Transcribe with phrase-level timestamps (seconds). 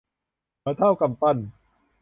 [0.61, 1.37] หัวเท่ากำปั้น